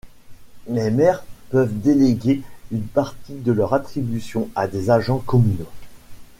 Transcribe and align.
Les 0.67 0.89
maires 0.89 1.23
peuvent 1.51 1.79
déléguer 1.79 2.41
une 2.71 2.81
partie 2.87 3.35
de 3.35 3.51
leurs 3.51 3.75
attributions 3.75 4.49
à 4.55 4.65
des 4.67 4.89
agents 4.89 5.19
communaux. 5.19 5.69